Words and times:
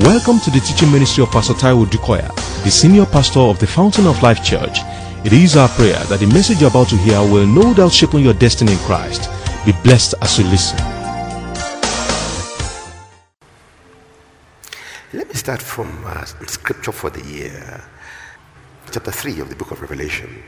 Welcome 0.00 0.40
to 0.40 0.50
the 0.50 0.60
teaching 0.60 0.90
ministry 0.90 1.22
of 1.22 1.30
Pastor 1.30 1.52
Taiwo 1.52 1.84
Odukoya, 1.84 2.34
the 2.64 2.70
senior 2.70 3.04
pastor 3.04 3.40
of 3.40 3.58
the 3.58 3.66
Fountain 3.66 4.06
of 4.06 4.22
Life 4.22 4.42
Church. 4.42 4.78
It 5.26 5.34
is 5.34 5.58
our 5.58 5.68
prayer 5.68 5.98
that 6.04 6.20
the 6.20 6.26
message 6.26 6.62
you're 6.62 6.70
about 6.70 6.88
to 6.88 6.96
hear 6.96 7.20
will 7.20 7.46
no 7.46 7.74
doubt 7.74 7.92
shape 7.92 8.14
your 8.14 8.32
destiny 8.32 8.72
in 8.72 8.78
Christ. 8.78 9.28
Be 9.66 9.72
blessed 9.84 10.14
as 10.22 10.38
you 10.38 10.46
listen. 10.46 10.78
Let 15.12 15.28
me 15.28 15.34
start 15.34 15.60
from 15.60 16.02
uh, 16.06 16.24
scripture 16.24 16.92
for 16.92 17.10
the 17.10 17.22
year, 17.22 17.84
chapter 18.90 19.10
3 19.10 19.40
of 19.40 19.50
the 19.50 19.54
book 19.54 19.70
of 19.70 19.82
Revelation. 19.82 20.42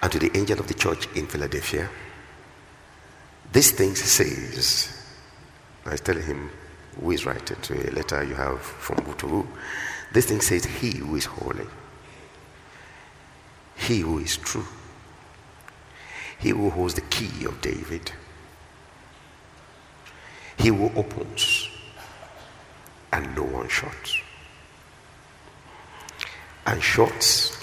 And 0.00 0.10
to 0.10 0.18
the 0.18 0.34
angel 0.34 0.58
of 0.58 0.68
the 0.68 0.74
church 0.74 1.06
in 1.14 1.26
Philadelphia, 1.26 1.90
this 3.52 3.72
thing 3.72 3.94
says, 3.94 4.96
I 5.86 5.90
was 5.92 6.00
telling 6.00 6.24
him 6.24 6.50
who 7.00 7.12
is 7.12 7.24
writing 7.24 7.56
to 7.62 7.74
a 7.74 7.90
letter 7.92 8.24
you 8.24 8.34
have 8.34 8.60
from 8.60 8.96
Butoru. 8.98 9.46
This 10.12 10.26
thing 10.26 10.40
says, 10.40 10.64
He 10.64 10.96
who 10.96 11.16
is 11.16 11.26
holy, 11.26 11.66
He 13.76 14.00
who 14.00 14.18
is 14.18 14.36
true, 14.36 14.66
He 16.38 16.50
who 16.50 16.70
holds 16.70 16.94
the 16.94 17.02
key 17.02 17.44
of 17.44 17.60
David, 17.60 18.12
He 20.58 20.68
who 20.68 20.90
opens 20.96 21.68
and 23.12 23.36
no 23.36 23.44
one 23.44 23.68
shuts, 23.68 24.18
and 26.66 26.82
shuts 26.82 27.56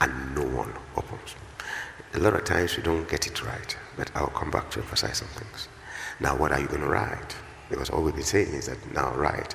and 0.00 0.34
no 0.34 0.42
one 0.42 0.72
opens. 0.96 1.34
A 2.14 2.18
lot 2.20 2.34
of 2.34 2.44
times 2.44 2.76
we 2.76 2.82
don't 2.82 3.08
get 3.08 3.26
it 3.26 3.44
right, 3.44 3.76
but 3.96 4.10
I'll 4.14 4.28
come 4.28 4.50
back 4.50 4.70
to 4.70 4.80
emphasize 4.80 5.18
some 5.18 5.28
things. 5.28 5.68
Now, 6.20 6.36
what 6.36 6.52
are 6.52 6.60
you 6.60 6.68
going 6.68 6.82
to 6.82 6.88
write? 6.88 7.34
Because 7.70 7.90
all 7.90 8.02
we've 8.02 8.14
been 8.14 8.24
saying 8.24 8.48
is 8.48 8.66
that 8.66 8.78
now 8.94 9.14
write. 9.14 9.54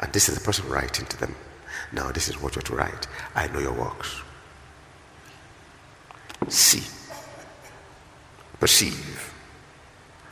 And 0.00 0.12
this 0.12 0.28
is 0.28 0.36
the 0.36 0.40
person 0.40 0.68
writing 0.68 1.06
to 1.06 1.16
them. 1.18 1.34
Now 1.92 2.10
this 2.10 2.28
is 2.28 2.40
what 2.40 2.54
you're 2.54 2.62
to 2.62 2.74
write. 2.74 3.06
I 3.34 3.48
know 3.48 3.58
your 3.58 3.72
works. 3.72 4.22
See, 6.48 6.84
perceive, 8.60 9.34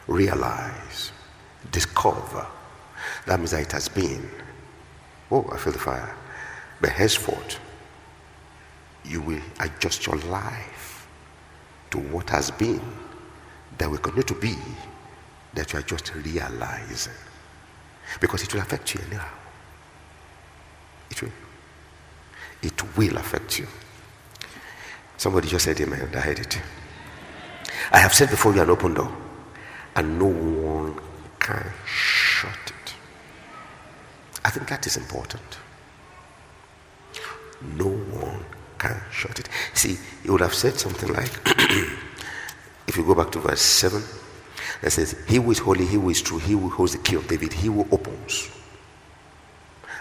realize, 0.06 1.12
discover. 1.72 2.46
That 3.26 3.38
means 3.38 3.50
that 3.50 3.62
it 3.62 3.72
has 3.72 3.88
been. 3.88 4.28
Oh, 5.30 5.48
I 5.52 5.56
feel 5.56 5.72
the 5.72 5.78
fire. 5.78 6.14
But 6.80 6.90
henceforth, 6.90 7.58
you 9.04 9.20
will 9.20 9.42
adjust 9.60 10.06
your 10.06 10.16
life 10.16 11.06
to 11.90 11.98
what 11.98 12.30
has 12.30 12.50
been 12.50 12.82
that 13.78 13.90
will 13.90 13.98
continue 13.98 14.22
to 14.24 14.34
be 14.34 14.56
that 15.56 15.72
you 15.72 15.78
are 15.78 15.82
just 15.82 16.14
realizing. 16.14 17.12
Because 18.20 18.42
it 18.42 18.54
will 18.54 18.60
affect 18.60 18.94
you 18.94 19.00
anyhow. 19.06 19.28
It 21.10 21.22
will. 21.22 21.32
It 22.62 22.96
will 22.96 23.16
affect 23.16 23.58
you. 23.58 23.66
Somebody 25.16 25.48
just 25.48 25.64
said 25.64 25.80
amen. 25.80 26.10
I 26.14 26.20
heard 26.20 26.38
it. 26.38 26.58
I 27.92 27.98
have 27.98 28.14
said 28.14 28.30
before 28.30 28.54
you 28.54 28.62
an 28.62 28.70
open 28.70 28.94
door, 28.94 29.10
and 29.94 30.18
no 30.18 30.26
one 30.26 30.98
can 31.38 31.72
shut 31.86 32.50
it. 32.66 32.94
I 34.44 34.50
think 34.50 34.68
that 34.68 34.86
is 34.86 34.96
important. 34.96 35.58
No 37.76 37.88
one 37.88 38.44
can 38.78 39.00
shut 39.10 39.38
it. 39.38 39.48
See, 39.74 39.96
he 40.22 40.30
would 40.30 40.40
have 40.40 40.54
said 40.54 40.74
something 40.78 41.12
like, 41.12 41.30
if 42.86 42.96
you 42.96 43.04
go 43.04 43.14
back 43.14 43.30
to 43.32 43.38
verse 43.40 43.62
7, 43.62 44.02
that 44.82 44.90
says, 44.90 45.16
He 45.26 45.36
who 45.36 45.50
is 45.50 45.58
holy, 45.58 45.86
he 45.86 45.94
who 45.94 46.10
is 46.10 46.22
true, 46.22 46.38
he 46.38 46.52
who 46.52 46.68
holds 46.68 46.92
the 46.92 46.98
key 46.98 47.16
of 47.16 47.26
David, 47.28 47.52
he 47.52 47.68
who 47.68 47.86
opens, 47.90 48.50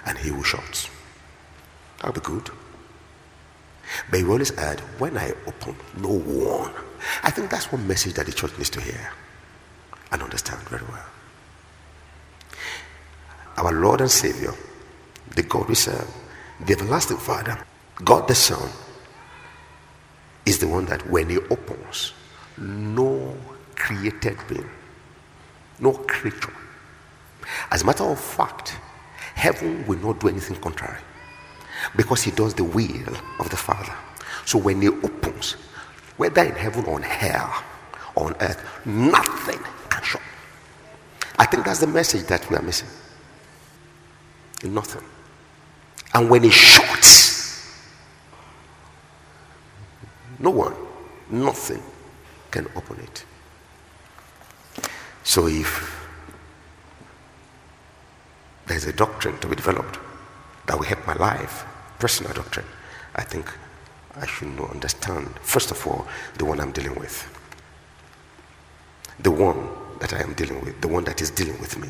and 0.05 0.17
he 0.17 0.29
who 0.29 0.43
shuts. 0.43 0.89
That'll 1.97 2.13
be 2.13 2.21
good. 2.21 2.49
But 4.09 4.19
you 4.19 4.31
always 4.31 4.51
add, 4.57 4.79
when 4.99 5.17
I 5.17 5.33
open, 5.47 5.75
no 5.97 6.09
one. 6.09 6.71
I 7.23 7.31
think 7.31 7.49
that's 7.49 7.71
one 7.71 7.87
message 7.87 8.13
that 8.15 8.25
the 8.25 8.31
church 8.31 8.57
needs 8.57 8.69
to 8.71 8.81
hear 8.81 9.11
and 10.11 10.21
understand 10.21 10.61
very 10.69 10.83
well. 10.89 11.05
Our 13.57 13.71
Lord 13.71 14.01
and 14.01 14.11
Savior, 14.11 14.53
the 15.35 15.43
God 15.43 15.69
we 15.69 15.75
serve, 15.75 16.09
the 16.65 16.73
everlasting 16.73 17.17
Father, 17.17 17.57
God 18.03 18.27
the 18.27 18.35
Son, 18.35 18.69
is 20.45 20.59
the 20.59 20.67
one 20.67 20.85
that 20.85 21.09
when 21.09 21.29
He 21.29 21.37
opens, 21.37 22.13
no 22.57 23.35
created 23.75 24.37
being, 24.47 24.69
no 25.79 25.93
creature. 25.93 26.53
As 27.71 27.83
a 27.83 27.85
matter 27.85 28.03
of 28.03 28.19
fact, 28.19 28.75
heaven 29.35 29.85
will 29.87 29.99
not 29.99 30.19
do 30.19 30.27
anything 30.27 30.57
contrary 30.57 30.99
because 31.95 32.23
he 32.23 32.31
does 32.31 32.53
the 32.53 32.63
will 32.63 33.15
of 33.39 33.49
the 33.49 33.57
Father. 33.57 33.93
So 34.45 34.57
when 34.57 34.81
he 34.81 34.89
opens, 34.89 35.53
whether 36.17 36.43
in 36.43 36.55
heaven 36.55 36.85
or 36.85 36.95
on 36.95 37.01
hell, 37.03 37.63
on 38.15 38.35
earth, 38.39 38.63
nothing 38.85 39.59
can 39.89 40.03
shut. 40.03 40.21
I 41.37 41.45
think 41.45 41.65
that's 41.65 41.79
the 41.79 41.87
message 41.87 42.25
that 42.27 42.49
we 42.49 42.55
are 42.55 42.61
missing. 42.61 42.87
Nothing. 44.63 45.03
And 46.13 46.29
when 46.29 46.43
he 46.43 46.49
shuts, 46.49 47.77
no 50.39 50.49
one, 50.49 50.73
nothing 51.29 51.83
can 52.51 52.67
open 52.75 52.99
it. 53.01 53.25
So 55.25 55.47
if 55.47 56.07
there's 58.67 58.85
a 58.85 58.93
doctrine 58.93 59.37
to 59.39 59.47
be 59.47 59.55
developed 59.55 59.99
that 60.67 60.77
will 60.77 60.85
help 60.85 61.05
my 61.05 61.15
life, 61.15 61.65
personal 61.99 62.31
doctrine, 62.31 62.65
I 63.15 63.23
think 63.23 63.51
I 64.15 64.25
should 64.27 64.55
know, 64.55 64.67
understand, 64.67 65.27
first 65.41 65.71
of 65.71 65.85
all, 65.87 66.07
the 66.37 66.45
one 66.45 66.59
I'm 66.59 66.71
dealing 66.71 66.95
with. 66.95 67.27
The 69.19 69.31
one 69.31 69.67
that 69.99 70.13
I 70.13 70.21
am 70.21 70.33
dealing 70.35 70.63
with, 70.63 70.79
the 70.79 70.87
one 70.87 71.03
that 71.05 71.21
is 71.21 71.31
dealing 71.31 71.59
with 71.59 71.77
me. 71.79 71.89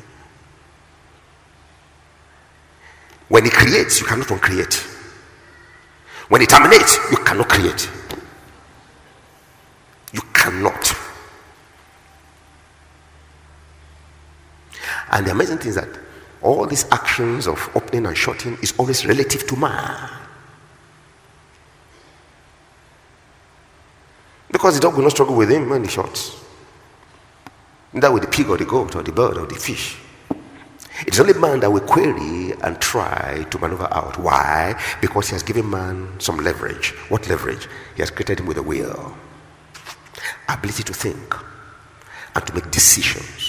When 3.27 3.43
he 3.43 3.51
creates, 3.51 3.99
you 3.99 4.07
cannot 4.07 4.31
uncreate. 4.31 4.75
When 6.29 6.41
he 6.41 6.47
terminates, 6.47 6.97
you 7.11 7.17
cannot 7.17 7.49
create. 7.49 7.89
You 10.13 10.21
cannot. 10.33 10.74
And 15.15 15.25
the 15.25 15.31
amazing 15.31 15.59
thing 15.59 15.69
is 15.69 15.75
that 15.75 15.87
all 16.41 16.65
these 16.67 16.85
actions 16.91 17.47
of 17.47 17.69
opening 17.73 18.05
and 18.05 18.17
shutting 18.17 18.57
is 18.61 18.73
always 18.77 19.05
relative 19.05 19.47
to 19.47 19.55
man. 19.55 20.09
Because 24.51 24.75
the 24.75 24.81
dog 24.81 24.95
will 24.95 25.03
not 25.03 25.13
struggle 25.13 25.37
with 25.37 25.49
him 25.49 25.69
when 25.69 25.85
he 25.85 25.89
shuts. 25.89 26.35
Neither 27.93 28.11
with 28.11 28.23
the 28.23 28.29
pig 28.29 28.49
or 28.49 28.57
the 28.57 28.65
goat 28.65 28.93
or 28.93 29.03
the 29.03 29.13
bird 29.13 29.37
or 29.37 29.45
the 29.45 29.55
fish. 29.55 29.97
It's 31.07 31.19
only 31.19 31.33
man 31.33 31.61
that 31.61 31.71
will 31.71 31.79
query 31.79 32.53
and 32.61 32.79
try 32.81 33.45
to 33.49 33.57
maneuver 33.59 33.87
out. 33.91 34.17
Why? 34.17 34.77
Because 34.99 35.29
he 35.29 35.35
has 35.35 35.43
given 35.43 35.69
man 35.69 36.19
some 36.19 36.37
leverage. 36.39 36.89
What 37.07 37.29
leverage? 37.29 37.69
He 37.95 38.01
has 38.01 38.11
created 38.11 38.41
him 38.41 38.47
with 38.47 38.57
a 38.57 38.63
will, 38.63 39.15
ability 40.49 40.83
to 40.83 40.93
think, 40.93 41.35
and 42.35 42.45
to 42.45 42.53
make 42.53 42.69
decisions. 42.69 43.44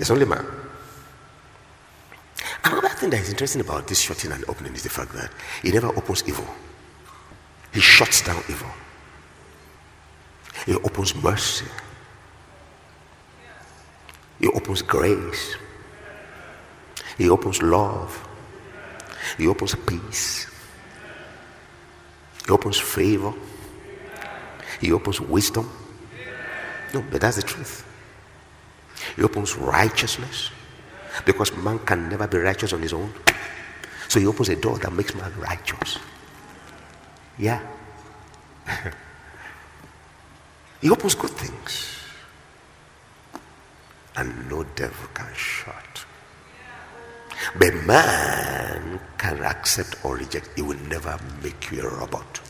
It's 0.00 0.10
only 0.10 0.24
man. 0.24 0.46
Another 2.64 2.88
thing 2.88 3.10
that 3.10 3.20
is 3.20 3.28
interesting 3.28 3.60
about 3.60 3.86
this 3.86 4.00
shutting 4.00 4.32
and 4.32 4.42
opening 4.48 4.74
is 4.74 4.82
the 4.82 4.88
fact 4.88 5.12
that 5.12 5.30
he 5.62 5.70
never 5.70 5.88
opens 5.88 6.26
evil. 6.26 6.46
He 7.74 7.80
shuts 7.80 8.22
down 8.22 8.42
evil. 8.48 8.70
He 10.64 10.74
opens 10.74 11.14
mercy. 11.14 11.66
He 14.38 14.48
opens 14.48 14.80
grace. 14.80 15.56
He 17.18 17.28
opens 17.28 17.60
love. 17.60 18.26
He 19.36 19.46
opens 19.48 19.74
peace. 19.74 20.46
He 22.46 22.50
opens 22.50 22.80
favor. 22.80 23.34
He 24.80 24.92
opens 24.92 25.20
wisdom. 25.20 25.70
No, 26.94 27.04
but 27.10 27.20
that's 27.20 27.36
the 27.36 27.42
truth. 27.42 27.84
He 29.16 29.22
opens 29.22 29.56
righteousness 29.56 30.50
because 31.24 31.54
man 31.56 31.78
can 31.80 32.08
never 32.08 32.26
be 32.26 32.38
righteous 32.38 32.72
on 32.72 32.82
his 32.82 32.92
own. 32.92 33.12
So 34.08 34.20
he 34.20 34.26
opens 34.26 34.48
a 34.48 34.56
door 34.56 34.78
that 34.78 34.92
makes 34.92 35.14
man 35.14 35.32
righteous. 35.38 35.98
Yeah. 37.38 37.60
he 40.80 40.90
opens 40.90 41.14
good 41.14 41.30
things. 41.30 41.96
And 44.16 44.50
no 44.50 44.64
devil 44.74 45.08
can 45.14 45.32
shut. 45.34 46.04
But 47.58 47.74
man 47.86 49.00
can 49.16 49.42
accept 49.42 50.04
or 50.04 50.16
reject. 50.16 50.50
He 50.56 50.62
will 50.62 50.78
never 50.88 51.18
make 51.42 51.70
you 51.70 51.82
a 51.82 51.88
robot. 51.88 52.40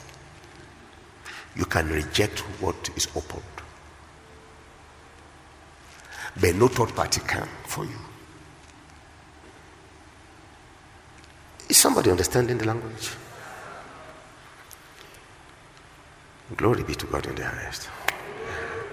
You 1.56 1.64
can 1.64 1.88
reject 1.88 2.40
what 2.60 2.90
is 2.96 3.06
opened. 3.14 3.59
But 6.38 6.54
no 6.54 6.68
third 6.68 6.94
party 6.94 7.20
can 7.26 7.48
for 7.64 7.84
you. 7.84 7.98
Is 11.68 11.76
somebody 11.76 12.10
understanding 12.10 12.58
the 12.58 12.66
language? 12.66 13.10
Glory 16.56 16.82
be 16.82 16.94
to 16.94 17.06
God 17.06 17.26
in 17.26 17.36
the 17.36 17.44
highest. 17.44 17.88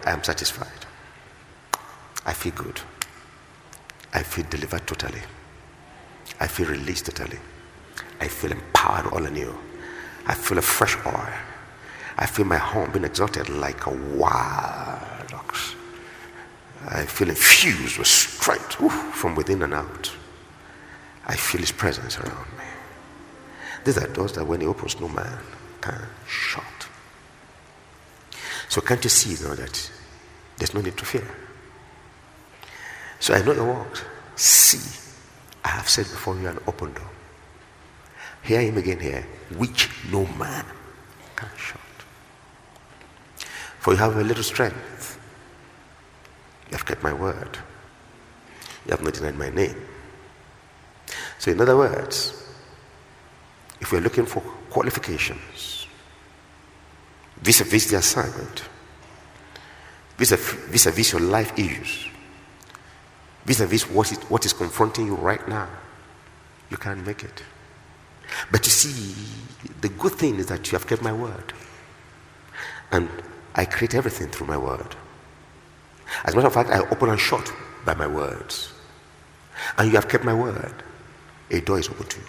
I 0.06 0.12
am 0.12 0.24
satisfied. 0.24 0.86
I 2.26 2.34
feel 2.34 2.54
good. 2.54 2.80
I 4.14 4.22
feel 4.22 4.46
delivered 4.50 4.86
totally. 4.86 5.22
I 6.40 6.48
feel 6.48 6.68
released 6.68 7.06
totally. 7.08 7.40
I 8.22 8.28
feel 8.28 8.52
empowered 8.52 9.08
all 9.08 9.26
anew. 9.26 9.58
I 10.28 10.34
feel 10.36 10.58
a 10.58 10.62
fresh 10.62 10.98
oil. 11.06 11.34
I 12.18 12.26
feel 12.26 12.46
my 12.46 12.58
home 12.58 12.92
being 12.92 13.06
exalted 13.06 13.50
like 13.50 13.86
a 13.86 13.92
wild 13.92 15.34
ox. 15.34 15.77
I 16.88 17.06
feel 17.06 17.30
infused 17.30 17.98
with 17.98 18.08
strength 18.08 18.82
oof, 18.82 18.94
from 19.14 19.36
within 19.36 19.62
and 19.62 19.74
out. 19.74 20.12
I 21.26 21.36
feel 21.36 21.60
his 21.60 21.72
presence 21.72 22.18
around 22.18 22.48
me. 22.58 22.64
These 23.84 23.98
are 23.98 24.08
doors 24.08 24.34
that 24.34 24.46
when 24.48 24.62
he 24.62 24.68
opens, 24.68 25.00
no 25.00 25.10
man 25.10 25.38
can 25.82 26.02
shut. 26.28 26.64
So 28.70 28.80
can't 28.82 29.04
you 29.04 29.10
see 29.10 29.44
now 29.46 29.56
that 29.56 29.92
there's 30.58 30.74
no 30.74 30.82
need 30.82 30.98
to 30.98 31.06
fear? 31.06 31.28
So 33.20 33.34
I 33.34 33.42
know 33.42 33.54
your 33.54 33.66
works. 33.66 34.04
See, 34.36 35.00
I 35.66 35.70
have 35.70 35.90
set 35.90 36.06
before 36.06 36.38
you 36.40 36.48
an 36.48 36.60
open 36.68 36.94
door. 36.94 37.10
Hear 38.44 38.62
him 38.62 38.78
again 38.78 39.00
here, 39.00 39.28
which 39.58 39.90
no 40.10 40.26
man 40.26 40.66
can 41.36 41.50
shut. 41.58 41.82
For 43.80 43.92
you 43.94 43.98
have 43.98 44.16
a 44.16 44.24
little 44.24 44.44
strength. 44.44 45.17
Have 46.88 46.96
kept 46.96 47.04
my 47.04 47.12
word. 47.12 47.58
You 48.86 48.92
have 48.92 49.04
not 49.04 49.14
denied 49.14 49.38
my 49.38 49.50
name. 49.50 49.76
So, 51.38 51.52
in 51.52 51.60
other 51.60 51.76
words, 51.76 52.42
if 53.82 53.92
we're 53.92 54.00
looking 54.00 54.26
for 54.26 54.40
qualifications, 54.70 55.88
vis 57.42 57.60
a 57.60 57.66
vis 57.66 57.92
the 57.92 57.98
assignment, 57.98 58.64
vis 60.18 60.32
a 60.32 60.92
vis 60.92 61.12
your 61.12 61.22
life 61.22 61.52
issues, 61.60 62.08
vis 63.44 63.60
a 63.60 63.68
vis 63.68 63.84
what 64.30 64.46
is 64.46 64.54
confronting 64.54 65.08
you 65.08 65.16
right 65.16 65.46
now, 65.50 65.68
you 66.72 66.78
can't 66.78 67.06
make 67.06 67.26
it. 67.26 67.44
But 68.50 68.66
you 68.66 68.72
see, 68.72 69.14
the 69.82 69.90
good 69.90 70.14
thing 70.14 70.38
is 70.38 70.46
that 70.46 70.72
you 70.72 70.78
have 70.78 70.88
kept 70.88 71.02
my 71.02 71.12
word. 71.12 71.52
And 72.94 73.10
I 73.56 73.66
create 73.66 73.94
everything 73.94 74.30
through 74.30 74.48
my 74.48 74.58
word. 74.58 74.96
As 76.24 76.34
a 76.34 76.38
matter 76.38 76.48
of 76.48 76.54
fact, 76.54 76.70
I 76.70 76.80
open 76.90 77.10
and 77.10 77.20
shut 77.20 77.52
by 77.86 77.94
my 77.96 78.08
words. 78.08 78.72
And 79.78 79.90
you 79.90 79.96
have 79.96 80.08
kept 80.08 80.24
my 80.24 80.34
word. 80.34 80.84
A 81.52 81.62
door 81.62 81.80
is 81.80 81.90
open 81.90 82.06
to 82.06 82.20
you. 82.20 82.26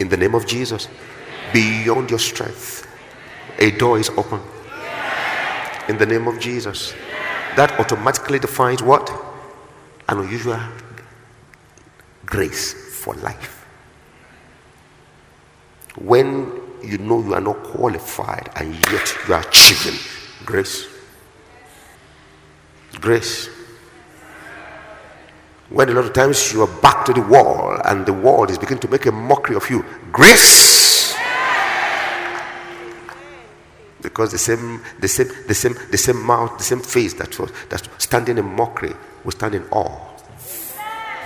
In 0.00 0.08
the 0.08 0.16
name 0.16 0.34
of 0.34 0.46
Jesus, 0.46 0.88
beyond 1.52 2.10
your 2.10 2.18
strength, 2.18 2.86
a 3.58 3.70
door 3.72 3.98
is 3.98 4.10
open. 4.10 4.40
In 5.88 5.98
the 5.98 6.06
name 6.06 6.28
of 6.28 6.38
Jesus. 6.38 6.94
That 7.56 7.72
automatically 7.80 8.38
defines 8.38 8.82
what? 8.82 9.10
An 10.08 10.18
unusual 10.20 10.60
grace 12.24 12.74
for 13.02 13.14
life. 13.14 13.66
When 15.96 16.60
you 16.82 16.98
know 16.98 17.20
you 17.20 17.34
are 17.34 17.40
not 17.40 17.62
qualified 17.64 18.50
and 18.54 18.74
yet 18.92 19.14
you 19.26 19.34
are 19.34 19.40
achieving 19.40 19.98
grace. 20.44 20.86
Grace. 22.94 23.48
When 25.68 25.88
a 25.88 25.92
lot 25.92 26.06
of 26.06 26.12
times 26.12 26.52
you 26.52 26.62
are 26.62 26.80
back 26.80 27.04
to 27.06 27.12
the 27.12 27.20
wall 27.20 27.78
and 27.84 28.06
the 28.06 28.12
world 28.12 28.50
is 28.50 28.58
beginning 28.58 28.80
to 28.80 28.88
make 28.88 29.06
a 29.06 29.12
mockery 29.12 29.56
of 29.56 29.68
you. 29.68 29.84
Grace. 30.10 31.14
Because 34.00 34.32
the 34.32 34.38
same, 34.38 34.82
the 35.00 35.08
same, 35.08 35.28
the 35.46 35.54
same, 35.54 35.74
the 35.90 35.98
same 35.98 36.22
mouth, 36.22 36.56
the 36.56 36.64
same 36.64 36.80
face 36.80 37.14
that 37.14 37.38
was 37.38 37.52
that's 37.68 37.88
standing 38.02 38.38
in 38.38 38.44
mockery 38.44 38.94
will 39.24 39.32
stand 39.32 39.54
in 39.54 39.64
awe 39.70 39.98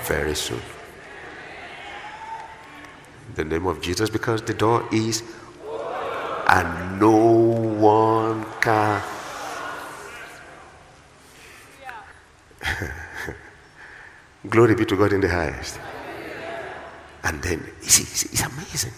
very 0.05 0.35
soon 0.35 0.61
the 3.35 3.45
name 3.45 3.67
of 3.67 3.81
Jesus 3.81 4.11
because 4.11 4.43
the 4.43 4.55
door 4.55 4.87
is 4.93 5.23
and 6.49 7.01
no 7.01 7.17
one 7.79 8.45
can. 8.61 9.03
Glory 14.49 14.75
be 14.75 14.85
to 14.85 14.97
God 14.97 15.13
in 15.13 15.21
the 15.21 15.29
highest. 15.29 15.79
And 17.25 17.43
then, 17.43 17.65
you 17.83 17.89
see, 17.89 18.03
it's 18.33 18.43
amazing. 18.43 18.93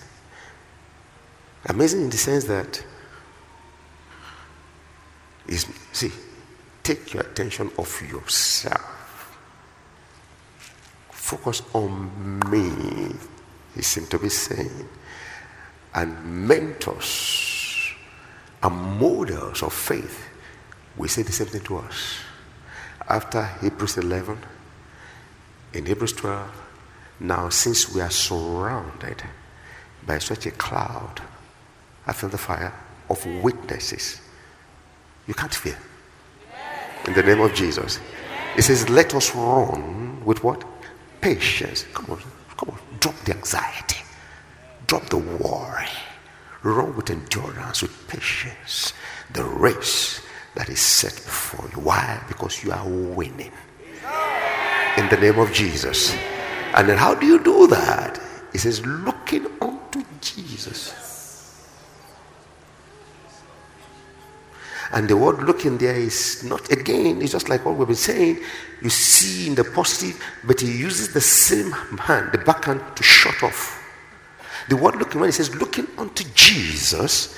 Amazing 1.67 2.03
in 2.03 2.11
the 2.11 2.17
sense 2.17 2.45
that, 2.45 2.83
is, 5.47 5.67
see, 5.93 6.11
take 6.83 7.13
your 7.13 7.23
attention 7.23 7.71
off 7.77 8.03
yourself. 8.03 9.39
Focus 11.11 11.63
on 11.73 12.41
me 12.51 13.15
he 13.75 13.83
seemed 13.83 14.11
to 14.11 14.19
be 14.19 14.29
saying. 14.29 14.89
And 15.95 16.49
mentors 16.49 17.93
and 18.63 18.75
models 18.99 19.63
of 19.63 19.73
faith 19.73 20.29
we 20.97 21.09
say 21.09 21.23
the 21.23 21.33
same 21.33 21.49
thing 21.49 21.63
to 21.63 21.79
us. 21.79 22.19
After 23.09 23.45
Hebrews 23.61 23.99
11, 23.99 24.39
in 25.75 25.87
Hebrews 25.87 26.13
12, 26.15 26.51
now 27.21 27.49
since 27.49 27.95
we 27.95 28.01
are 28.01 28.11
surrounded 28.11 29.23
by 30.07 30.19
such 30.19 30.47
a 30.47 30.51
cloud, 30.51 31.21
I 32.07 32.13
feel 32.13 32.31
the 32.31 32.39
fire 32.39 32.73
of 33.11 33.25
witnesses, 33.43 34.21
you 35.27 35.35
can't 35.35 35.55
fear. 35.55 35.79
In 37.07 37.15
the 37.15 37.23
name 37.23 37.41
of 37.41 37.55
Jesus. 37.55 38.01
It 38.57 38.63
says, 38.63 38.89
let 38.89 39.15
us 39.15 39.35
run 39.35 40.25
with 40.25 40.43
what? 40.43 40.65
Patience. 41.21 41.85
Come 41.93 42.11
on. 42.11 42.21
Come 42.57 42.71
on, 42.71 42.79
drop 43.01 43.17
the 43.25 43.35
anxiety, 43.35 44.01
drop 44.87 45.09
the 45.09 45.19
worry, 45.19 45.89
run 46.63 46.95
with 46.97 47.11
endurance, 47.11 47.83
with 47.83 48.09
patience, 48.09 48.93
the 49.33 49.45
race 49.45 50.21
that 50.55 50.69
is 50.69 50.81
set 50.81 51.15
before 51.15 51.69
you. 51.75 51.81
Why? 51.81 52.23
Because 52.29 52.63
you 52.63 52.73
are 52.73 52.87
winning. 52.87 53.53
In 54.97 55.09
the 55.09 55.19
name 55.21 55.39
of 55.39 55.53
Jesus. 55.53 56.17
And 56.75 56.89
then 56.89 56.97
how 56.97 57.15
do 57.15 57.27
you 57.27 57.43
do 57.43 57.67
that? 57.69 58.21
He 58.53 58.59
says, 58.59 58.85
looking 58.87 59.47
unto 59.61 60.05
Jesus. 60.21 61.05
And 64.93 65.09
the 65.09 65.17
word 65.17 65.43
looking 65.43 65.77
there 65.77 65.97
is 65.97 66.45
not, 66.45 66.71
again, 66.71 67.21
it's 67.21 67.33
just 67.33 67.49
like 67.49 67.65
what 67.65 67.75
we've 67.75 67.89
been 67.89 67.97
saying. 67.97 68.39
You 68.81 68.91
see 68.91 69.49
in 69.49 69.57
the 69.57 69.65
positive, 69.65 70.23
but 70.45 70.61
he 70.61 70.71
uses 70.71 71.13
the 71.13 71.21
same 71.21 71.73
hand, 71.73 72.31
the 72.31 72.39
backhand, 72.39 72.81
to 72.95 73.03
shut 73.03 73.43
off. 73.43 73.83
The 74.69 74.77
word 74.77 74.97
looking, 74.97 75.21
when 75.21 75.29
he 75.29 75.33
says 75.33 75.53
looking 75.57 75.89
unto 75.99 76.23
Jesus, 76.35 77.37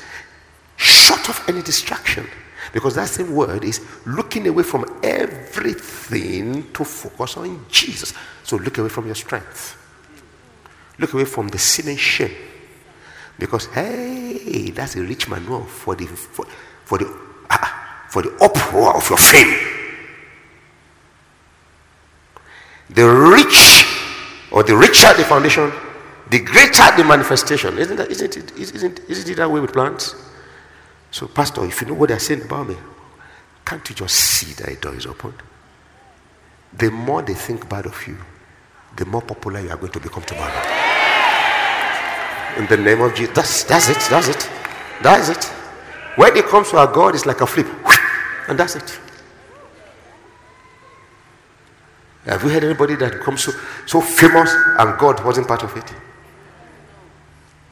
shut 0.76 1.30
off 1.30 1.48
any 1.48 1.62
distraction. 1.62 2.26
Because 2.72 2.94
that 2.96 3.08
same 3.08 3.34
word 3.34 3.64
is 3.64 3.80
looking 4.06 4.46
away 4.46 4.62
from 4.62 4.84
everything 5.02 6.72
to 6.72 6.84
focus 6.84 7.36
on 7.36 7.66
Jesus. 7.70 8.12
So 8.42 8.56
look 8.56 8.78
away 8.78 8.88
from 8.88 9.06
your 9.06 9.14
strength. 9.14 9.76
Look 10.98 11.12
away 11.12 11.24
from 11.24 11.48
the 11.48 11.58
sin 11.58 11.88
and 11.88 11.98
shame. 11.98 12.34
Because, 13.38 13.66
hey, 13.66 14.70
that's 14.70 14.96
a 14.96 15.02
rich 15.02 15.28
manual 15.28 15.64
for 15.64 15.94
the, 15.94 16.06
for, 16.06 16.46
for 16.84 16.98
the 16.98 17.06
ah, 17.50 17.58
ah, 17.62 18.06
for 18.08 18.22
the 18.22 18.30
uproar 18.40 18.96
of 18.96 19.08
your 19.08 19.18
fame. 19.18 19.58
The 22.90 23.04
rich, 23.04 23.84
or 24.52 24.62
the 24.62 24.76
richer 24.76 25.12
the 25.14 25.24
foundation, 25.24 25.72
the 26.30 26.40
greater 26.40 26.96
the 26.96 27.04
manifestation. 27.04 27.76
Isn't, 27.78 27.96
that, 27.96 28.10
isn't, 28.10 28.36
it, 28.36 28.56
isn't, 28.56 29.00
isn't 29.08 29.28
it 29.28 29.36
that 29.36 29.50
way 29.50 29.60
with 29.60 29.72
plants? 29.72 30.14
So, 31.16 31.26
Pastor, 31.26 31.64
if 31.64 31.80
you 31.80 31.86
know 31.86 31.94
what 31.94 32.10
they're 32.10 32.18
saying 32.18 32.42
about 32.42 32.68
me, 32.68 32.76
can't 33.64 33.88
you 33.88 33.94
just 33.96 34.14
see 34.14 34.52
that 34.52 34.68
a 34.68 34.76
door 34.76 34.94
is 34.94 35.06
open? 35.06 35.32
The 36.74 36.90
more 36.90 37.22
they 37.22 37.32
think 37.32 37.66
bad 37.70 37.86
of 37.86 38.06
you, 38.06 38.18
the 38.94 39.06
more 39.06 39.22
popular 39.22 39.60
you 39.60 39.70
are 39.70 39.78
going 39.78 39.92
to 39.92 40.00
become 40.00 40.24
tomorrow. 40.24 40.52
In 42.58 42.66
the 42.66 42.76
name 42.76 43.00
of 43.00 43.14
Jesus. 43.14 43.34
That's, 43.34 43.64
that's 43.64 43.88
it. 43.88 44.10
That's 44.10 44.28
it. 44.28 44.50
That's 45.02 45.30
it. 45.30 45.44
When 46.16 46.36
it 46.36 46.44
comes 46.48 46.68
to 46.72 46.76
our 46.76 46.92
God, 46.92 47.14
it's 47.14 47.24
like 47.24 47.40
a 47.40 47.46
flip. 47.46 47.66
And 48.48 48.60
that's 48.60 48.76
it. 48.76 49.00
Have 52.26 52.42
you 52.42 52.50
heard 52.50 52.62
anybody 52.62 52.94
that 52.96 53.12
becomes 53.12 53.42
so, 53.42 53.52
so 53.86 54.02
famous 54.02 54.52
and 54.78 54.98
God 54.98 55.24
wasn't 55.24 55.48
part 55.48 55.62
of 55.62 55.74
it? 55.78 55.90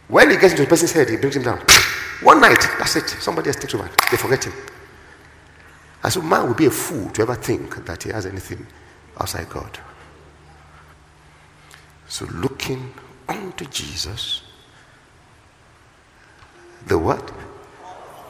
When 0.09 0.31
he 0.31 0.37
gets 0.39 0.53
into 0.55 0.63
the 0.63 0.69
person's 0.71 0.93
head, 0.93 1.11
he 1.11 1.19
brings 1.19 1.37
him 1.37 1.43
down. 1.43 1.63
One 2.23 2.40
night, 2.40 2.61
that's 2.78 2.97
it. 2.97 3.09
Somebody 3.09 3.49
else 3.49 3.56
takes 3.56 3.75
over. 3.75 3.90
They 4.11 4.16
forget 4.16 4.44
him. 4.44 4.52
I 6.02 6.09
said, 6.11 6.23
man 6.25 6.47
will 6.47 6.54
be 6.54 6.66
a 6.66 6.71
fool 6.71 7.11
to 7.11 7.23
ever 7.23 7.35
think 7.35 7.85
that 7.87 8.02
he 8.02 8.11
has 8.11 8.26
anything 8.26 8.66
outside 9.18 9.49
God. 9.49 9.78
So 12.09 12.26
looking 12.26 12.92
unto 13.28 13.64
Jesus, 13.66 14.42
the 16.87 16.99
what? 16.99 17.33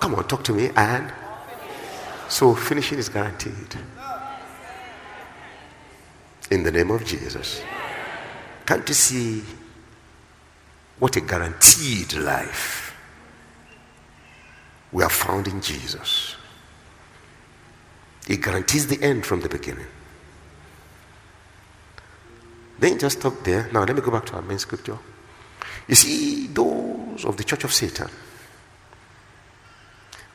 Come 0.00 0.14
on, 0.14 0.28
talk 0.28 0.44
to 0.44 0.52
me. 0.52 0.70
And 0.76 1.12
so 2.28 2.54
finishing 2.54 2.98
is 2.98 3.08
guaranteed. 3.08 3.76
In 6.50 6.62
the 6.62 6.70
name 6.70 6.90
of 6.90 7.04
Jesus. 7.04 7.62
Can't 8.66 8.86
you 8.88 8.94
see 8.94 9.42
what 10.98 11.16
a 11.16 11.20
guaranteed 11.20 12.14
life 12.14 12.83
we 14.94 15.02
are 15.02 15.10
found 15.10 15.48
in 15.48 15.60
Jesus? 15.60 16.36
He 18.26 18.38
guarantees 18.38 18.86
the 18.86 19.02
end 19.02 19.26
from 19.26 19.40
the 19.40 19.48
beginning. 19.48 19.86
Then 22.78 22.98
just 22.98 23.18
stop 23.18 23.34
there. 23.44 23.68
Now 23.72 23.84
let 23.84 23.94
me 23.94 24.00
go 24.00 24.10
back 24.10 24.24
to 24.26 24.34
our 24.34 24.42
main 24.42 24.58
scripture. 24.58 24.98
You 25.88 25.94
see, 25.94 26.46
those 26.46 27.24
of 27.24 27.36
the 27.36 27.44
church 27.44 27.64
of 27.64 27.72
Satan 27.72 28.08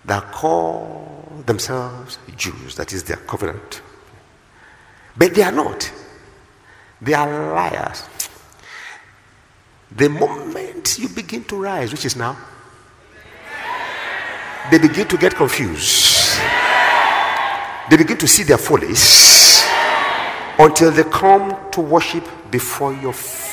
that 0.05 0.31
call 0.31 1.43
themselves 1.45 2.19
Jews, 2.35 2.75
that 2.75 2.93
is 2.93 3.03
their 3.03 3.17
covenant. 3.17 3.81
But 5.17 5.33
they 5.33 5.43
are 5.43 5.51
not. 5.51 5.91
They 7.01 7.13
are 7.13 7.53
liars. 7.53 8.03
The 9.91 10.09
moment 10.09 10.99
you 10.99 11.09
begin 11.09 11.43
to 11.45 11.55
rise, 11.55 11.91
which 11.91 12.05
is 12.05 12.15
now, 12.15 12.37
they 14.71 14.77
begin 14.77 15.07
to 15.07 15.17
get 15.17 15.35
confused. 15.35 16.39
They 17.89 17.97
begin 17.97 18.17
to 18.17 18.27
see 18.27 18.43
their 18.43 18.57
follies 18.57 19.63
until 20.59 20.91
they 20.91 21.03
come 21.03 21.57
to 21.71 21.81
worship 21.81 22.23
before 22.51 22.93
your 22.93 23.13
feet. 23.13 23.49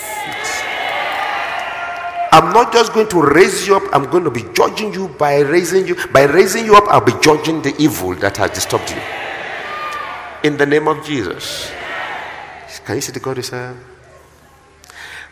I'm 2.33 2.53
not 2.53 2.73
just 2.73 2.93
going 2.93 3.09
to 3.09 3.23
raise 3.23 3.67
you 3.67 3.77
up, 3.77 3.85
I'm 3.93 4.11
going 4.11 4.25
to 4.25 4.31
be 4.31 4.45
judging 4.53 4.93
you 4.93 5.09
by 5.09 5.41
raising 5.41 5.87
you. 5.87 5.97
By 6.09 6.25
raising 6.25 6.67
you 6.67 6.77
up, 6.77 6.85
I'll 6.89 7.01
be 7.01 7.15
judging 7.23 7.63
the 7.63 7.75
evil 7.79 8.15
that 8.17 8.37
has 8.37 8.51
disturbed 8.51 8.91
you. 8.91 9.01
In 10.45 10.59
the 10.59 10.67
name 10.67 10.87
of 10.87 11.05
Jesus. 11.05 11.71
Can 12.85 12.97
you 12.97 13.01
see 13.01 13.13
the 13.13 13.21
God 13.21 13.39
is 13.39 13.53
uh, 13.53 13.75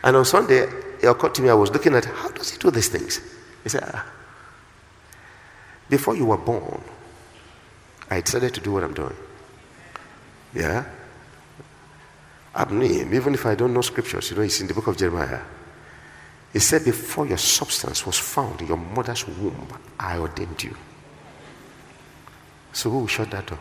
And 0.03 0.17
on 0.17 0.25
Sunday, 0.25 0.67
it 1.01 1.07
occurred 1.07 1.35
to 1.35 1.43
me, 1.43 1.51
I 1.51 1.55
was 1.55 1.71
looking 1.71 1.95
at 1.95 2.05
how 2.07 2.31
does 2.31 2.51
he 2.51 2.59
do 2.59 2.71
these 2.71 2.89
things? 2.89 3.21
He 3.63 3.69
said, 3.69 3.85
ah, 3.87 4.05
Before 5.89 6.17
you 6.17 6.27
were 6.27 6.39
born, 6.39 6.83
I 8.11 8.21
decided 8.21 8.55
to 8.55 8.61
do 8.61 8.73
what 8.73 8.85
I'm 8.85 8.95
doing. 8.95 9.17
Yeah? 10.55 10.85
I'm 12.55 12.83
even 12.83 13.35
if 13.35 13.45
I 13.47 13.55
don't 13.55 13.75
know 13.75 13.81
scriptures, 13.81 14.31
you 14.31 14.37
know, 14.37 14.43
it's 14.43 14.61
in 14.61 14.67
the 14.69 14.75
book 14.75 14.87
of 14.87 14.97
Jeremiah. 14.97 15.41
He 16.53 16.61
said, 16.61 16.85
Before 16.85 17.27
your 17.27 17.39
substance 17.39 18.07
was 18.07 18.17
found 18.17 18.61
in 18.61 18.69
your 18.69 18.77
mother's 18.77 19.27
womb, 19.27 19.67
I 19.99 20.19
ordained 20.19 20.63
you. 20.63 20.77
So 22.73 22.91
who 22.91 23.09
shut 23.09 23.31
that 23.33 23.47
door? 23.47 23.59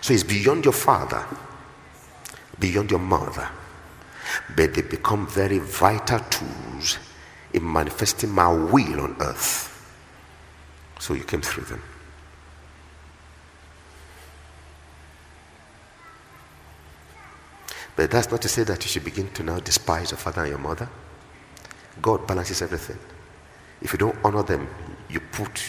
So 0.00 0.12
it's 0.14 0.24
beyond 0.24 0.64
your 0.64 0.74
father, 0.74 1.24
beyond 2.58 2.90
your 2.90 3.00
mother, 3.00 3.48
but 4.56 4.74
they 4.74 4.82
become 4.82 5.26
very 5.26 5.58
vital 5.58 6.20
tools 6.20 6.98
in 7.52 7.72
manifesting 7.72 8.30
my 8.30 8.48
will 8.48 9.00
on 9.00 9.16
earth. 9.20 9.74
So 10.98 11.14
you 11.14 11.24
came 11.24 11.40
through 11.40 11.64
them. 11.64 11.82
But 17.96 18.10
that's 18.10 18.30
not 18.30 18.42
to 18.42 18.48
say 18.48 18.62
that 18.62 18.84
you 18.84 18.88
should 18.88 19.04
begin 19.04 19.28
to 19.32 19.42
now 19.42 19.58
despise 19.58 20.12
your 20.12 20.18
father 20.18 20.42
and 20.42 20.50
your 20.50 20.58
mother. 20.58 20.88
God 22.00 22.26
balances 22.26 22.62
everything. 22.62 22.98
If 23.82 23.92
you 23.92 23.98
don't 23.98 24.16
honor 24.24 24.42
them, 24.42 24.68
you 25.08 25.20
put 25.20 25.62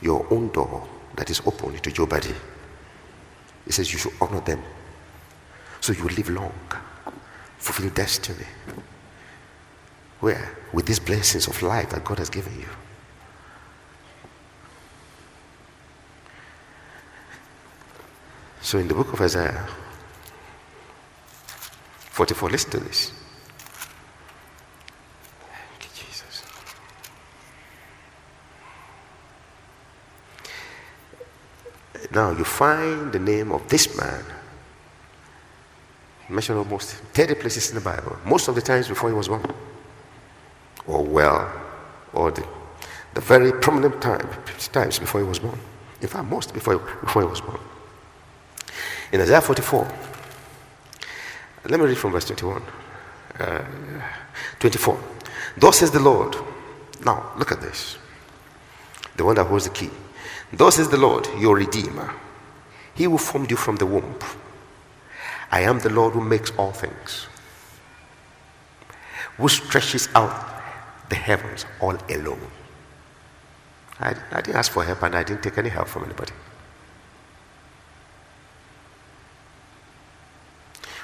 your 0.00 0.26
own 0.30 0.48
door 0.48 0.88
that 1.16 1.28
is 1.28 1.42
open 1.44 1.74
into 1.74 1.90
jeopardy. 1.90 2.34
He 3.66 3.72
says 3.72 3.92
you 3.92 3.98
should 3.98 4.14
honor 4.20 4.40
them 4.40 4.62
so 5.80 5.92
you 5.92 6.04
live 6.04 6.30
long, 6.30 6.52
fulfill 7.58 7.90
destiny. 7.90 8.46
Where? 10.20 10.56
With 10.72 10.86
these 10.86 10.98
blessings 11.00 11.48
of 11.48 11.60
life 11.62 11.90
that 11.90 12.04
God 12.04 12.18
has 12.18 12.30
given 12.30 12.58
you. 12.58 12.68
So 18.60 18.78
in 18.78 18.86
the 18.86 18.94
book 18.94 19.12
of 19.12 19.20
Isaiah, 19.20 19.66
44. 22.10 22.50
Listen 22.50 22.70
to 22.72 22.80
this. 22.80 23.12
Thank 25.48 25.84
you, 25.84 25.88
Jesus. 26.04 26.44
Now 32.14 32.32
you 32.32 32.44
find 32.44 33.10
the 33.10 33.18
name 33.18 33.52
of 33.52 33.66
this 33.68 33.96
man 33.96 34.22
mentioned 36.28 36.58
almost 36.58 36.92
30 37.14 37.34
places 37.34 37.70
in 37.70 37.74
the 37.74 37.80
Bible, 37.80 38.16
most 38.24 38.48
of 38.48 38.54
the 38.54 38.60
times 38.62 38.86
before 38.86 39.08
he 39.10 39.14
was 39.14 39.28
born, 39.28 39.42
or 39.42 39.54
well, 41.20 41.52
or 42.14 42.30
the, 42.30 42.46
the 43.12 43.20
very 43.20 43.52
prominent 43.52 44.00
time, 44.00 44.26
times 44.72 44.98
before 44.98 45.20
he 45.20 45.26
was 45.26 45.38
born. 45.38 45.58
In 46.00 46.08
fact, 46.08 46.24
most 46.24 46.54
before, 46.54 46.78
before 46.78 47.22
he 47.22 47.28
was 47.28 47.42
born. 47.42 47.60
In 49.12 49.20
Isaiah 49.20 49.42
44, 49.42 49.86
let 51.68 51.78
me 51.78 51.86
read 51.86 51.98
from 51.98 52.12
verse 52.12 52.24
21. 52.24 52.62
Uh, 53.38 53.64
24. 54.58 54.98
Thus 55.58 55.78
says 55.78 55.90
the 55.90 56.00
Lord. 56.00 56.36
Now, 57.04 57.32
look 57.36 57.52
at 57.52 57.60
this. 57.60 57.98
The 59.16 59.24
one 59.24 59.34
that 59.36 59.44
holds 59.44 59.64
the 59.64 59.70
key. 59.70 59.90
Thus 60.52 60.76
says 60.76 60.88
the 60.88 60.96
Lord, 60.96 61.28
your 61.38 61.56
Redeemer. 61.56 62.14
He 62.94 63.04
who 63.04 63.18
formed 63.18 63.50
you 63.50 63.58
from 63.58 63.76
the 63.76 63.86
womb. 63.86 64.14
I 65.50 65.60
am 65.60 65.80
the 65.80 65.90
Lord 65.90 66.14
who 66.14 66.22
makes 66.22 66.50
all 66.56 66.72
things, 66.72 67.26
who 69.36 69.48
stretches 69.48 70.08
out 70.14 70.59
the 71.10 71.16
heavens 71.16 71.66
all 71.80 71.96
alone. 72.08 72.40
I, 74.00 74.14
I 74.32 74.40
didn't 74.40 74.56
ask 74.56 74.72
for 74.72 74.82
help 74.82 75.02
and 75.02 75.14
I 75.14 75.22
didn't 75.22 75.42
take 75.42 75.58
any 75.58 75.68
help 75.68 75.88
from 75.88 76.04
anybody. 76.04 76.32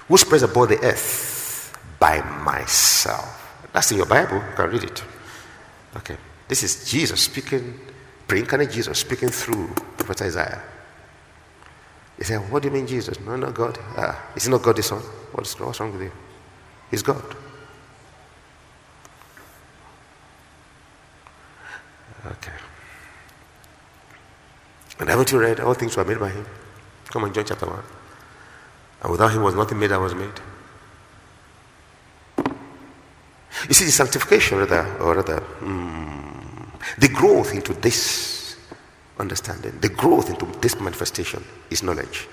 who 0.09 0.17
spreads 0.17 0.43
above 0.43 0.69
the 0.69 0.81
earth 0.83 1.77
by 1.99 2.21
myself. 2.45 3.69
That's 3.73 3.91
in 3.91 3.99
your 3.99 4.07
Bible. 4.07 4.37
You 4.37 4.55
can 4.55 4.71
read 4.71 4.85
it. 4.85 5.03
Okay. 5.97 6.17
This 6.49 6.63
is 6.63 6.89
Jesus 6.89 7.23
speaking, 7.23 7.79
pre-incarnate 8.29 8.71
Jesus 8.71 8.99
speaking 8.99 9.29
through 9.29 9.69
Prophet 9.97 10.23
Isaiah. 10.23 10.63
He 12.17 12.25
said, 12.25 12.51
What 12.51 12.63
do 12.63 12.69
you 12.69 12.75
mean, 12.75 12.87
Jesus? 12.87 13.19
No, 13.21 13.37
not 13.37 13.55
God. 13.55 13.79
Ah, 13.97 14.31
is 14.35 14.45
he 14.45 14.51
not 14.51 14.63
God 14.63 14.77
the 14.77 14.83
Son? 14.83 15.01
What's, 15.33 15.59
what's 15.59 15.81
wrong 15.81 15.93
with 15.93 16.03
you? 16.03 16.13
He's 16.91 17.03
God. 17.03 17.23
Okay. 22.27 22.53
And 24.99 25.09
haven't 25.09 25.31
you 25.33 25.39
read 25.39 25.61
all 25.61 25.75
things 25.75 25.97
were 25.97 26.05
made 26.05 26.19
by 26.19 26.31
him? 26.31 26.47
Come 27.11 27.25
on, 27.25 27.33
John 27.33 27.45
chapter 27.45 27.67
1. 27.67 27.83
And 29.03 29.13
without 29.13 29.33
him 29.33 29.43
was 29.43 29.55
nothing 29.55 29.79
made 29.79 29.91
that 29.91 30.01
was 30.01 30.15
made. 30.15 30.33
You 33.69 33.75
see, 33.75 33.85
the 33.85 33.91
sanctification, 33.91 34.59
rather, 34.59 34.87
or 35.01 35.17
rather, 35.17 35.41
mm, 35.61 36.67
the 36.99 37.09
growth 37.09 37.55
into 37.55 37.73
this 37.75 38.57
understanding, 39.19 39.79
the 39.81 39.89
growth 39.89 40.31
into 40.31 40.47
this 40.61 40.79
manifestation 40.81 41.43
is 41.71 41.83
knowledge. 41.83 42.29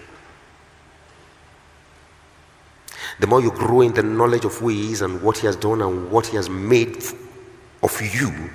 The 3.20 3.28
more 3.28 3.42
you 3.42 3.52
grow 3.52 3.82
in 3.82 3.94
the 3.94 4.04
knowledge 4.04 4.46
of 4.46 4.56
who 4.58 4.70
He 4.70 4.92
is 4.92 5.02
and 5.02 5.22
what 5.22 5.38
He 5.38 5.48
has 5.48 5.56
done 5.56 5.82
and 5.82 6.12
what 6.12 6.28
He 6.28 6.36
has 6.36 6.50
made 6.50 7.04
of 7.82 8.02
you, 8.02 8.50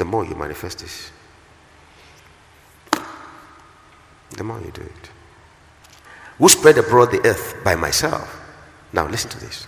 the 0.00 0.04
more 0.04 0.24
you 0.24 0.34
manifest 0.34 0.80
this. 0.80 1.12
The 4.30 4.42
more 4.42 4.60
you 4.60 4.72
do 4.72 4.82
it 4.82 5.10
who 6.40 6.48
spread 6.48 6.78
abroad 6.78 7.12
the 7.12 7.20
earth 7.26 7.54
by 7.62 7.76
myself. 7.76 8.40
Now, 8.94 9.06
listen 9.06 9.30
to 9.30 9.38
this. 9.38 9.66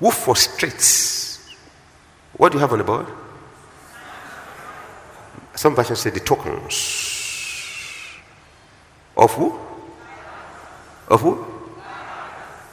Who 0.00 0.10
frustrates? 0.10 1.56
What 2.36 2.50
do 2.50 2.58
you 2.58 2.60
have 2.60 2.72
on 2.72 2.78
the 2.78 2.84
board? 2.84 3.06
Some 5.54 5.76
versions 5.76 6.00
say 6.00 6.10
the 6.10 6.20
tokens. 6.20 6.74
Of 9.16 9.32
who? 9.34 9.58
Of 11.06 11.20
who? 11.20 11.46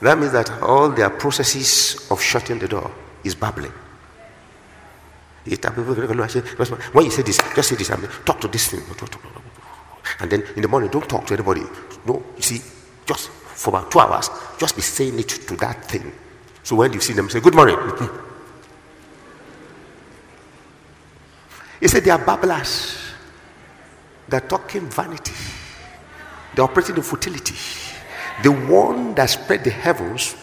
That 0.01 0.17
means 0.17 0.31
that 0.31 0.49
all 0.63 0.89
their 0.89 1.11
processes 1.11 2.07
of 2.09 2.19
shutting 2.19 2.57
the 2.57 2.67
door 2.67 2.91
is 3.23 3.35
babbling. 3.35 3.71
When 5.45 7.05
you 7.05 7.11
say 7.11 7.21
this, 7.21 7.37
just 7.55 7.69
say 7.69 7.75
this, 7.75 7.91
I 7.91 7.97
mean, 7.97 8.09
talk 8.25 8.41
to 8.41 8.47
this 8.47 8.67
thing. 8.67 8.81
And 10.19 10.31
then 10.31 10.43
in 10.55 10.61
the 10.61 10.67
morning, 10.67 10.89
don't 10.89 11.07
talk 11.07 11.27
to 11.27 11.33
anybody. 11.33 11.61
No, 12.05 12.23
you 12.35 12.41
see, 12.41 12.61
just 13.05 13.29
for 13.29 13.69
about 13.69 13.91
two 13.91 13.99
hours, 13.99 14.29
just 14.57 14.75
be 14.75 14.81
saying 14.81 15.19
it 15.19 15.29
to 15.29 15.55
that 15.57 15.85
thing. 15.85 16.11
So 16.63 16.75
when 16.77 16.93
you 16.93 16.99
see 16.99 17.13
them, 17.13 17.29
say, 17.29 17.39
Good 17.39 17.53
morning. 17.53 17.77
he 21.79 21.87
said, 21.87 22.03
They 22.03 22.11
are 22.11 22.17
babblers. 22.25 22.97
They're 24.27 24.41
talking 24.41 24.89
vanity. 24.89 25.33
They're 26.55 26.65
operating 26.65 26.95
in 26.95 27.03
futility. 27.03 27.55
The 28.41 28.51
one 28.51 29.13
that 29.15 29.29
spread 29.29 29.63
the 29.63 29.69
heavens, 29.69 30.35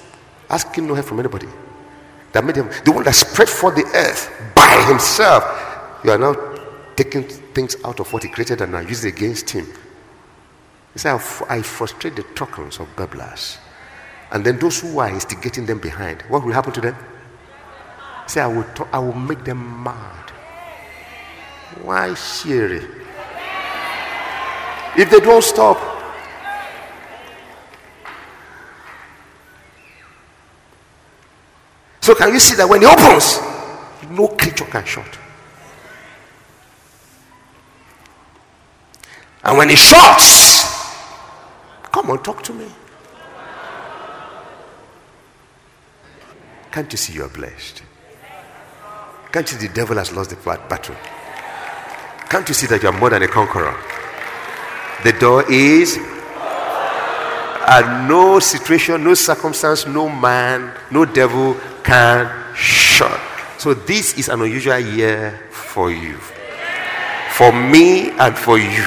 asking 0.49 0.87
no 0.87 0.95
help 0.95 1.07
from 1.07 1.19
anybody. 1.19 1.49
That 2.33 2.45
made 2.45 2.57
him, 2.57 2.71
the 2.85 2.93
one 2.93 3.05
that 3.05 3.15
spread 3.15 3.49
forth 3.49 3.75
the 3.75 3.85
earth 3.95 4.31
by 4.55 4.85
himself. 4.89 5.45
You 6.03 6.13
are 6.13 6.19
now 6.19 6.35
taking 6.97 7.25
things 7.25 7.77
out 7.85 8.01
of 8.01 8.13
what 8.13 8.23
he 8.23 8.29
created 8.29 8.61
and 8.61 8.75
are 8.75 8.83
using 8.83 9.13
against 9.13 9.51
him. 9.51 9.67
He 10.93 10.99
said, 10.99 11.21
I 11.49 11.63
frustrate 11.63 12.17
the 12.17 12.23
truckles 12.35 12.81
of 12.81 12.89
babblers. 12.97 13.59
And 14.31 14.45
then 14.45 14.59
those 14.59 14.81
who 14.81 14.99
are 14.99 15.09
instigating 15.09 15.67
them 15.67 15.79
behind, 15.79 16.23
what 16.23 16.45
will 16.45 16.53
happen 16.53 16.73
to 16.73 16.81
them? 16.81 16.95
He 18.25 18.29
said, 18.29 18.45
I 18.45 18.47
will, 18.47 18.65
talk, 18.75 18.89
I 18.93 18.99
will 18.99 19.13
make 19.13 19.45
them 19.45 19.83
mad. 19.83 20.31
Why 21.83 22.15
Sherry? 22.15 22.83
If 24.97 25.11
they 25.11 25.21
don't 25.21 25.43
stop, 25.43 25.92
So 32.03 32.17
can 32.17 32.33
you 32.33 32.41
see 32.41 32.57
that 32.57 32.69
when 32.69 32.81
he 32.81 32.87
opens, 32.87 33.39
no 34.11 34.27
creature 34.27 34.65
can 34.65 34.85
shut. 34.85 35.19
And 39.45 39.57
when 39.57 39.69
he 39.69 39.77
shuts, 39.77 40.65
come 41.93 42.11
on, 42.11 42.21
talk 42.25 42.43
to 42.43 42.53
me. 42.53 42.67
Can't 46.73 46.91
you 46.91 46.99
see 46.99 47.13
you 47.13 47.25
are 47.25 47.29
blessed? 47.29 47.83
Can't 49.31 49.51
you 49.53 49.59
see 49.59 49.69
the 49.69 49.73
devil 49.73 49.97
has 49.97 50.13
lost 50.13 50.31
the 50.31 50.37
battle? 50.37 50.97
Can't 52.29 52.49
you 52.49 52.55
see 52.55 52.67
that 52.67 52.83
you 52.83 52.89
are 52.89 52.99
more 52.99 53.11
than 53.11 53.23
a 53.23 53.29
conqueror? 53.29 53.77
The 55.05 55.13
door 55.13 55.51
is 55.53 55.99
and 57.69 58.09
no 58.09 58.39
situation, 58.39 59.05
no 59.05 59.15
circumstance, 59.15 59.87
no 59.87 60.09
man, 60.09 60.73
no 60.91 61.05
devil 61.05 61.57
can 61.83 62.55
shut. 62.55 63.21
So 63.59 63.75
this 63.75 64.19
is 64.19 64.29
an 64.29 64.43
unusual 64.43 64.79
year 64.79 65.39
for 65.51 65.91
you. 65.91 66.17
For 67.31 67.53
me 67.53 68.11
and 68.11 68.37
for 68.37 68.59
you. 68.59 68.85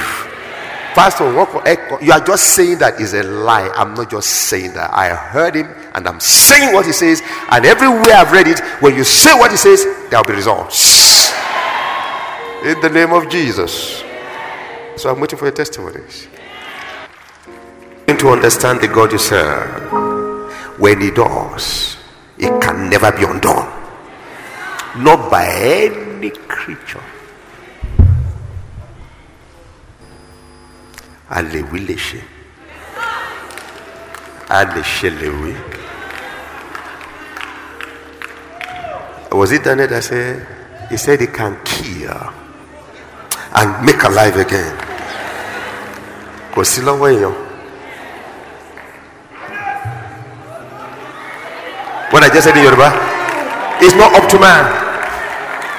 Pastor, 0.93 1.33
what, 1.33 1.67
eh, 1.67 1.75
you 2.01 2.11
are 2.13 2.21
just 2.21 2.55
saying 2.55 2.77
that 2.79 3.01
is 3.01 3.13
a 3.13 3.23
lie. 3.23 3.69
I'm 3.75 3.93
not 3.95 4.09
just 4.09 4.29
saying 4.29 4.73
that. 4.73 4.91
I 4.93 5.09
heard 5.09 5.55
him 5.55 5.67
and 5.93 6.07
I'm 6.07 6.21
saying 6.21 6.73
what 6.73 6.85
he 6.85 6.93
says. 6.93 7.21
And 7.49 7.65
everywhere 7.65 8.15
I've 8.15 8.31
read 8.31 8.47
it, 8.47 8.59
when 8.81 8.95
you 8.95 9.03
say 9.03 9.33
what 9.37 9.51
he 9.51 9.57
says, 9.57 9.83
there 10.09 10.19
will 10.19 10.23
be 10.23 10.33
results. 10.33 11.31
In 12.63 12.79
the 12.79 12.89
name 12.89 13.11
of 13.11 13.29
Jesus. 13.29 14.03
So 14.95 15.09
I'm 15.11 15.19
waiting 15.19 15.37
for 15.37 15.45
your 15.45 15.53
testimonies. 15.53 16.27
To 18.07 18.29
understand 18.29 18.81
the 18.81 18.87
God 18.87 19.11
you 19.11 19.17
serve, 19.19 20.79
when 20.79 21.01
he 21.01 21.11
does, 21.11 21.97
it 22.37 22.49
can 22.61 22.89
never 22.89 23.11
be 23.11 23.23
undone. 23.23 23.69
Not 24.97 25.29
by 25.29 25.45
any 25.45 26.31
creature. 26.47 27.03
a 31.29 31.41
lè 31.41 31.61
wí 31.71 31.79
lè 31.85 31.95
ṣe 31.97 32.21
a 34.49 34.61
lè. 34.63 35.55
Was 39.31 39.51
it 39.51 39.63
Daniel 39.63 39.87
that 39.87 40.03
said 40.03 40.47
he 40.89 40.95
said 40.97 41.19
he 41.19 41.27
can 41.27 41.57
kill 41.65 42.31
and 43.53 43.85
make 43.85 44.01
alive 44.03 44.37
again? 44.37 44.77
Kò 46.53 46.63
sí 46.63 46.81
lọ́wọ́. 46.81 47.44
I 52.25 52.29
just 52.29 52.45
said 52.47 52.57
in 52.57 52.63
Yoruba 52.63 52.89
is 53.85 53.93
not 53.93 54.11
up 54.15 54.27
to 54.31 54.39
man. 54.39 54.65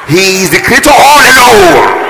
He 0.08 0.44
is 0.44 0.50
the 0.52 0.58
creator 0.58 0.90
all 0.94 1.18
alone. 1.18 2.06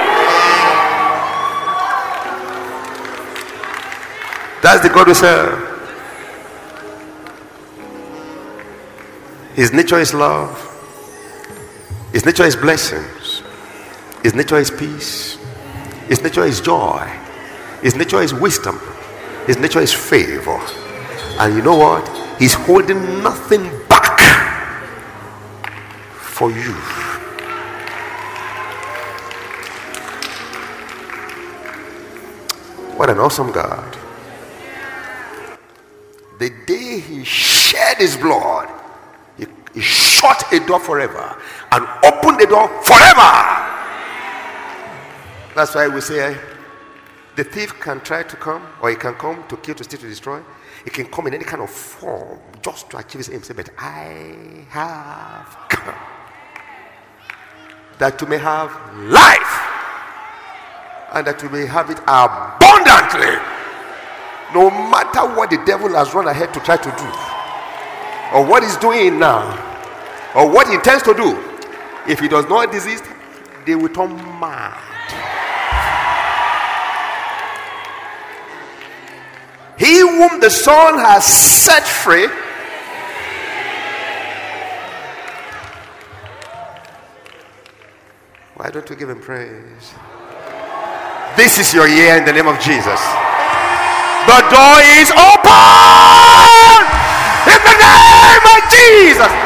That's 4.63 4.83
the 4.83 4.91
God 4.93 5.07
we 5.07 5.15
serve. 5.15 5.57
His 9.55 9.73
nature 9.73 9.99
is 10.01 10.13
love. 10.13 10.53
His 12.13 12.27
nature 12.27 12.45
is 12.45 12.57
blessings. 12.57 13.43
His 14.23 14.35
nature 14.35 14.59
is 14.59 14.71
peace. 14.71 15.39
His 16.09 16.21
nature 16.23 16.45
is 16.45 16.61
joy. 16.61 17.11
His 17.81 17.95
nature 17.95 18.21
is 18.21 18.35
wisdom. 18.35 18.79
His 19.47 19.57
nature 19.57 19.81
is 19.81 19.95
favor. 19.95 20.61
And 21.39 21.55
you 21.55 21.63
know 21.63 21.77
what? 21.79 22.07
He's 22.39 22.53
holding 22.53 23.23
nothing 23.23 23.71
for 26.37 26.51
you. 26.51 26.75
What 32.99 33.09
an 33.09 33.19
awesome 33.19 33.53
God. 33.53 33.97
The 36.39 36.51
day 36.67 37.01
he 37.01 37.25
shed 37.25 37.97
his 37.97 38.19
blood, 38.19 38.69
he, 39.39 39.47
he 39.73 39.81
shut 39.81 40.53
a 40.53 40.61
door 40.61 40.79
forever 40.79 41.41
and 41.73 41.89
opened 42.05 42.39
the 42.39 42.47
door 42.47 42.69
forever. 42.85 43.33
That's 45.55 45.75
why 45.75 45.89
we 45.89 46.03
say 46.03 46.37
the 47.37 47.45
thief 47.45 47.81
can 47.81 48.01
try 48.01 48.25
to 48.25 48.37
come, 48.37 48.63
or 48.83 48.91
he 48.91 48.97
can 48.97 49.15
come 49.15 49.43
to 49.49 49.57
kill, 49.57 49.75
to 49.77 49.85
steal, 49.85 50.01
to 50.01 50.09
destroy. 50.09 50.43
He 50.85 50.91
can 50.91 51.07
come 51.07 51.29
in 51.29 51.35
any 51.35 51.45
kind 51.45 51.63
of 51.63 51.71
form 51.71 52.39
just 52.61 52.91
to 52.91 52.99
achieve 52.99 53.21
his 53.21 53.31
aim. 53.31 53.43
Say, 53.43 53.55
but 53.55 53.71
I 53.79 54.67
have 54.69 55.57
come 55.71 56.16
that 57.99 58.21
you 58.21 58.27
may 58.27 58.39
have 58.39 58.71
life 59.09 59.53
and 61.15 61.27
that 61.27 61.43
you 61.43 61.49
may 61.49 61.67
have 61.67 61.91
it 61.91 61.99
abundantly. 62.07 63.35
No 64.55 64.71
matter 64.71 65.35
what 65.35 65.51
the 65.51 65.59
devil 65.65 65.89
has 65.95 66.15
run 66.15 66.29
ahead 66.29 66.53
to 66.55 66.61
try 66.61 66.77
to 66.77 66.91
do, 66.97 68.37
or 68.37 68.45
what 68.45 68.63
he's 68.63 68.77
doing 68.77 69.19
now, 69.19 69.43
or 70.35 70.49
what 70.51 70.69
he 70.69 70.75
intends 70.75 71.03
to 71.05 71.15
do, 71.15 71.43
if 72.07 72.21
he 72.21 72.29
does 72.29 72.47
not 72.47 72.71
desist, 72.71 73.05
they 73.65 73.75
will 73.75 73.89
turn 73.89 74.15
mad. 74.39 74.83
He 79.79 79.99
whom 79.99 80.41
the 80.41 80.49
Son 80.51 80.99
has 80.99 81.25
set 81.25 81.83
free. 81.83 82.29
Why 88.67 88.73
don't 88.73 88.91
you 88.91 88.97
give 88.97 89.09
him 89.09 89.21
praise? 89.21 89.95
This 91.37 91.57
is 91.57 91.73
your 91.73 91.87
year 91.87 92.17
in 92.17 92.25
the 92.25 92.33
name 92.33 92.49
of 92.49 92.59
Jesus. 92.59 92.99
The 94.27 94.43
door 94.51 94.83
is 94.99 95.07
open 95.15 96.83
in 97.47 97.61
the 97.63 97.77
name 97.79 98.43
of 98.43 98.61
Jesus. 98.67 99.46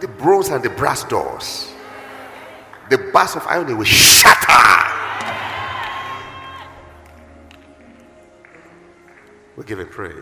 the 0.00 0.08
bronze 0.08 0.48
and 0.48 0.62
the 0.62 0.70
brass 0.70 1.04
doors, 1.04 1.72
the 2.90 2.98
bars 3.12 3.36
of 3.36 3.46
iron 3.46 3.76
will 3.76 3.84
shatter. 3.84 4.54
We 9.56 9.64
give 9.64 9.80
it 9.80 9.90
praise. 9.90 10.14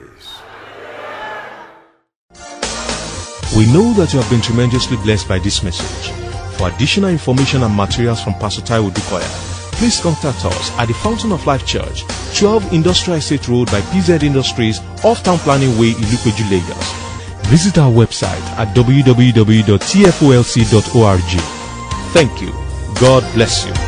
We 3.54 3.70
know 3.72 3.92
that 3.94 4.12
you 4.12 4.20
have 4.20 4.30
been 4.30 4.40
tremendously 4.40 4.96
blessed 4.98 5.28
by 5.28 5.38
this 5.38 5.62
message. 5.62 6.10
For 6.56 6.68
additional 6.68 7.10
information 7.10 7.62
and 7.62 7.74
materials 7.74 8.22
from 8.22 8.34
Pastor 8.34 8.62
Taiwo 8.62 8.90
Odukoya, 8.90 9.28
please 9.72 10.00
contact 10.00 10.44
us 10.46 10.70
at 10.78 10.86
the 10.86 10.94
Fountain 10.94 11.32
of 11.32 11.46
Life 11.46 11.66
Church, 11.66 12.02
12 12.38 12.72
Industrial 12.72 13.18
Estate 13.18 13.46
Road 13.46 13.66
by 13.70 13.82
PZ 13.82 14.22
Industries, 14.22 14.80
off 15.04 15.22
Town 15.22 15.38
Planning 15.38 15.78
Way, 15.78 15.92
Ilupeju, 15.92 16.50
Lagos 16.50 17.05
visit 17.46 17.78
our 17.78 17.90
website 17.92 18.42
at 18.58 18.74
www.tfolc.org. 18.74 19.72
Thank 22.12 22.40
you. 22.42 22.52
God 23.00 23.34
bless 23.34 23.66
you. 23.66 23.85